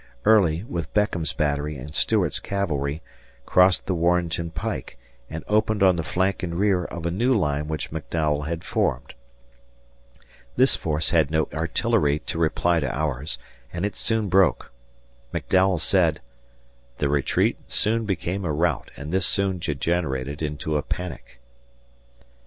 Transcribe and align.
Early, 0.25 0.63
with 0.63 0.91
Beckham's 0.95 1.31
battery 1.31 1.77
and 1.77 1.93
Stuart's 1.93 2.39
cavalry, 2.39 3.03
crossed 3.45 3.85
the 3.85 3.93
Warrenton 3.93 4.49
pike 4.49 4.97
and 5.29 5.43
opened 5.47 5.83
on 5.83 5.95
the 5.95 6.01
flank 6.01 6.41
and 6.41 6.55
rear 6.57 6.85
of 6.85 7.05
a 7.05 7.11
new 7.11 7.35
line 7.35 7.67
which 7.67 7.91
McDowell 7.91 8.47
had 8.47 8.63
formed. 8.63 9.13
This 10.55 10.75
force 10.75 11.11
had 11.11 11.29
no 11.29 11.47
artillery 11.53 12.17
to 12.17 12.39
reply 12.39 12.79
to 12.79 12.89
ours, 12.91 13.37
and 13.71 13.85
it 13.85 13.95
soon 13.95 14.27
broke. 14.27 14.71
McDowell 15.31 15.79
said 15.79 16.19
"The 16.97 17.07
retreat 17.07 17.59
soon 17.67 18.05
became 18.05 18.43
a 18.43 18.51
rout 18.51 18.89
and 18.97 19.11
this 19.13 19.27
soon 19.27 19.59
degenerated 19.59 20.41
into 20.41 20.77
a 20.77 20.81
panic." 20.81 21.39